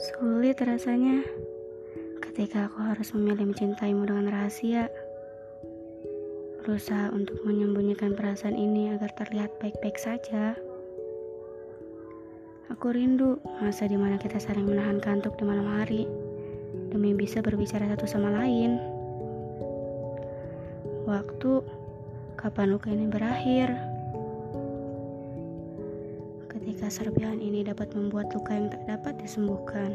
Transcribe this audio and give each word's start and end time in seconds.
Sulit 0.00 0.56
rasanya 0.64 1.20
ketika 2.24 2.72
aku 2.72 2.80
harus 2.88 3.12
memilih 3.12 3.52
mencintaimu 3.52 4.08
dengan 4.08 4.32
rahasia. 4.32 4.88
Berusaha 6.64 7.12
untuk 7.12 7.36
menyembunyikan 7.44 8.16
perasaan 8.16 8.56
ini 8.56 8.96
agar 8.96 9.12
terlihat 9.12 9.60
baik-baik 9.60 10.00
saja. 10.00 10.56
Aku 12.72 12.96
rindu 12.96 13.44
masa 13.60 13.84
di 13.84 14.00
mana 14.00 14.16
kita 14.16 14.40
saling 14.40 14.64
menahan 14.64 15.04
kantuk 15.04 15.36
di 15.36 15.44
malam 15.44 15.68
hari 15.68 16.08
demi 16.88 17.12
bisa 17.12 17.44
berbicara 17.44 17.84
satu 17.92 18.08
sama 18.08 18.32
lain. 18.32 18.80
Waktu 21.04 21.60
kapan 22.40 22.72
luka 22.72 22.88
ini 22.88 23.04
berakhir? 23.04 23.89
Serpihan 26.90 27.38
ini 27.38 27.62
dapat 27.62 27.94
membuat 27.94 28.34
luka 28.34 28.50
yang 28.50 28.66
tak 28.66 28.82
dapat 28.90 29.14
disembuhkan. 29.22 29.94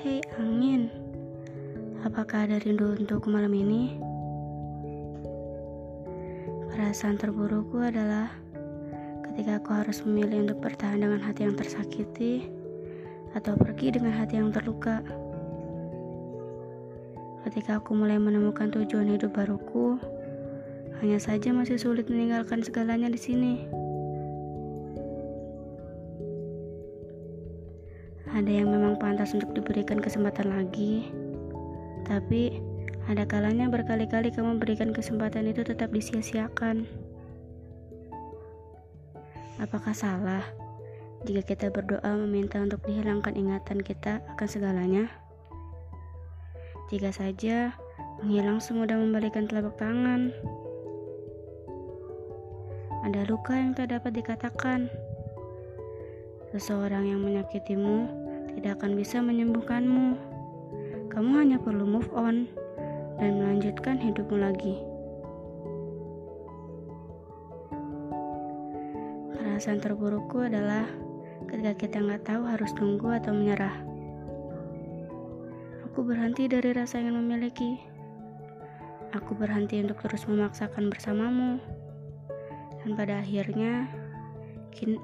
Hei 0.00 0.24
angin, 0.40 0.88
apakah 2.00 2.48
ada 2.48 2.56
rindu 2.64 2.96
untuk 2.96 3.28
malam 3.28 3.52
ini? 3.52 4.00
Perasaan 6.72 7.20
terburukku 7.20 7.84
adalah 7.84 8.32
ketika 9.28 9.60
aku 9.60 9.70
harus 9.76 10.00
memilih 10.08 10.48
untuk 10.48 10.64
bertahan 10.64 11.04
dengan 11.04 11.20
hati 11.20 11.44
yang 11.44 11.60
tersakiti 11.60 12.48
atau 13.36 13.60
pergi 13.60 13.92
dengan 13.92 14.16
hati 14.16 14.40
yang 14.40 14.48
terluka. 14.48 15.04
Ketika 17.44 17.76
aku 17.76 17.92
mulai 17.92 18.16
menemukan 18.16 18.72
tujuan 18.72 19.12
hidup 19.12 19.36
baruku, 19.36 20.00
hanya 21.00 21.16
saja 21.16 21.48
masih 21.56 21.80
sulit 21.80 22.12
meninggalkan 22.12 22.60
segalanya 22.60 23.08
di 23.08 23.16
sini. 23.16 23.54
Ada 28.30 28.52
yang 28.62 28.68
memang 28.70 29.00
pantas 29.00 29.32
untuk 29.32 29.56
diberikan 29.56 29.98
kesempatan 29.98 30.54
lagi, 30.54 31.08
tapi 32.04 32.62
ada 33.08 33.26
kalanya 33.26 33.66
berkali-kali 33.66 34.30
kamu 34.30 34.60
berikan 34.60 34.94
kesempatan 34.94 35.50
itu 35.50 35.66
tetap 35.66 35.90
disia-siakan. 35.90 36.84
Apakah 39.60 39.92
salah 39.92 40.44
jika 41.24 41.42
kita 41.42 41.68
berdoa 41.68 42.16
meminta 42.16 42.60
untuk 42.60 42.80
dihilangkan 42.86 43.34
ingatan 43.34 43.80
kita 43.80 44.24
akan 44.36 44.48
segalanya? 44.48 45.04
Jika 46.88 47.12
saja 47.12 47.76
menghilang 48.22 48.62
semudah 48.62 48.96
membalikan 48.96 49.48
telapak 49.50 49.76
tangan, 49.80 50.32
ada 53.00 53.24
luka 53.24 53.56
yang 53.56 53.72
tak 53.72 53.96
dapat 53.96 54.12
dikatakan. 54.20 54.92
Seseorang 56.52 57.08
yang 57.08 57.24
menyakitimu 57.24 58.10
tidak 58.58 58.82
akan 58.82 58.92
bisa 58.98 59.24
menyembuhkanmu. 59.24 60.18
Kamu 61.08 61.30
hanya 61.40 61.56
perlu 61.56 61.88
move 61.88 62.10
on 62.12 62.44
dan 63.16 63.40
melanjutkan 63.40 63.96
hidupmu 63.96 64.36
lagi. 64.36 64.76
Perasaan 69.38 69.80
terburukku 69.80 70.44
adalah 70.44 70.84
ketika 71.48 71.72
kita 71.76 71.96
nggak 72.04 72.24
tahu 72.28 72.42
harus 72.44 72.70
tunggu 72.76 73.16
atau 73.16 73.32
menyerah. 73.32 73.76
Aku 75.90 76.04
berhenti 76.04 76.46
dari 76.46 76.76
rasa 76.76 77.00
ingin 77.00 77.16
memiliki. 77.16 77.80
Aku 79.16 79.34
berhenti 79.34 79.82
untuk 79.82 79.98
terus 80.04 80.28
memaksakan 80.28 80.86
bersamamu. 80.86 81.79
Dan 82.80 82.96
pada 82.96 83.20
akhirnya, 83.20 83.88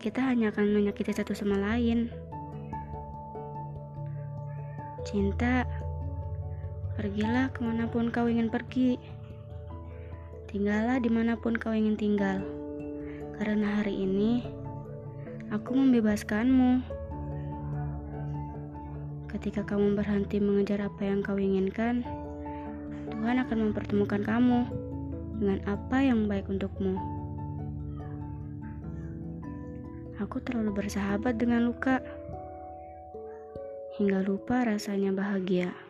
kita 0.00 0.20
hanya 0.24 0.48
akan 0.48 0.72
menyakiti 0.72 1.12
satu 1.12 1.36
sama 1.36 1.60
lain. 1.60 2.08
Cinta, 5.04 5.68
pergilah 6.96 7.52
ke 7.52 7.60
mana 7.64 7.88
pun 7.88 8.08
kau 8.08 8.28
ingin 8.28 8.48
pergi. 8.48 8.96
Tinggallah 10.48 10.96
di 11.00 11.12
mana 11.12 11.36
pun 11.36 11.56
kau 11.60 11.76
ingin 11.76 11.96
tinggal. 11.96 12.40
Karena 13.36 13.84
hari 13.84 14.04
ini, 14.04 14.44
aku 15.52 15.76
membebaskanmu. 15.76 16.80
Ketika 19.28 19.60
kamu 19.60 19.92
berhenti 19.92 20.40
mengejar 20.40 20.88
apa 20.88 21.04
yang 21.04 21.20
kau 21.20 21.36
inginkan, 21.36 22.00
Tuhan 23.12 23.36
akan 23.44 23.58
mempertemukan 23.68 24.24
kamu 24.24 24.60
dengan 25.36 25.60
apa 25.68 26.00
yang 26.00 26.24
baik 26.24 26.48
untukmu. 26.48 27.17
Aku 30.18 30.42
terlalu 30.42 30.82
bersahabat 30.82 31.38
dengan 31.38 31.62
luka 31.70 32.02
hingga 33.98 34.22
lupa 34.22 34.66
rasanya 34.66 35.14
bahagia. 35.14 35.87